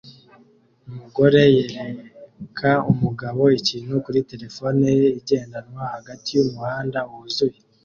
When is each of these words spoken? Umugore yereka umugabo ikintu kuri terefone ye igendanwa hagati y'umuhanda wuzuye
Umugore 0.87 1.41
yereka 1.55 2.71
umugabo 2.91 3.41
ikintu 3.59 3.93
kuri 4.05 4.19
terefone 4.29 4.83
ye 4.99 5.07
igendanwa 5.19 5.83
hagati 5.95 6.29
y'umuhanda 6.37 6.99
wuzuye 7.09 7.59